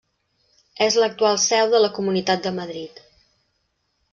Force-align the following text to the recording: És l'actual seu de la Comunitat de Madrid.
És 0.85 0.95
l'actual 1.03 1.37
seu 1.43 1.69
de 1.75 1.81
la 1.83 1.91
Comunitat 1.99 2.43
de 2.49 2.55
Madrid. 2.61 3.03